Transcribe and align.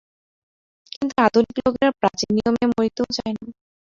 কিন্তু 0.91 1.13
আধুনিক 1.25 1.55
লোকেরা 1.59 1.91
প্রাচীন 1.99 2.29
নিয়মে 2.35 2.65
মরিতেও 2.71 3.07
চায় 3.15 3.33
না। 3.35 3.45